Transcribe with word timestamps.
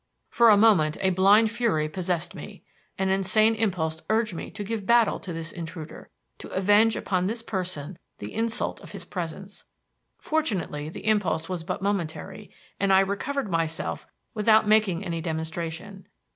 For 0.31 0.49
a 0.49 0.57
moment 0.57 0.97
a 1.01 1.11
blind 1.11 1.51
fury 1.51 1.87
possessed 1.87 2.33
me. 2.33 2.63
An 2.97 3.09
insane 3.09 3.53
impulse 3.53 4.01
urged 4.09 4.33
me 4.33 4.49
to 4.49 4.63
give 4.63 4.87
battle 4.87 5.19
to 5.19 5.31
this 5.31 5.51
intruder; 5.51 6.09
to 6.39 6.47
avenge 6.49 6.95
upon 6.95 7.27
this 7.27 7.43
person 7.43 7.99
the 8.17 8.33
insult 8.33 8.81
of 8.81 8.93
his 8.93 9.05
presence. 9.05 9.63
Fortunately 10.17 10.89
the 10.89 11.05
impulse 11.05 11.47
was 11.49 11.63
but 11.63 11.83
momentary, 11.83 12.49
and 12.79 12.91
I 12.91 13.01
recovered 13.01 13.51
myself 13.51 14.07
without 14.33 14.67
making 14.67 15.05
any 15.05 15.21
demonstration. 15.21 16.07